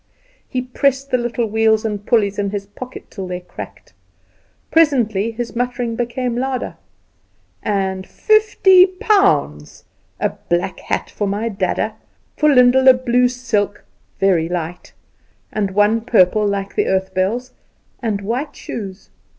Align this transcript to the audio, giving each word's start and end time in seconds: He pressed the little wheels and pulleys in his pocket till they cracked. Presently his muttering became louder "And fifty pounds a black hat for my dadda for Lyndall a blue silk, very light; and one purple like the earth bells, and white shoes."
He 0.49 0.63
pressed 0.63 1.11
the 1.11 1.17
little 1.19 1.45
wheels 1.45 1.85
and 1.85 2.03
pulleys 2.03 2.39
in 2.39 2.49
his 2.49 2.65
pocket 2.65 3.11
till 3.11 3.27
they 3.27 3.39
cracked. 3.41 3.93
Presently 4.71 5.29
his 5.29 5.55
muttering 5.55 5.95
became 5.95 6.35
louder 6.35 6.75
"And 7.61 8.07
fifty 8.07 8.87
pounds 8.87 9.83
a 10.19 10.29
black 10.49 10.79
hat 10.79 11.11
for 11.11 11.27
my 11.27 11.49
dadda 11.49 11.93
for 12.35 12.49
Lyndall 12.49 12.87
a 12.87 12.95
blue 12.95 13.27
silk, 13.27 13.85
very 14.19 14.49
light; 14.49 14.91
and 15.51 15.69
one 15.69 16.01
purple 16.01 16.47
like 16.47 16.73
the 16.73 16.87
earth 16.87 17.13
bells, 17.13 17.51
and 18.01 18.21
white 18.21 18.55
shoes." 18.55 19.11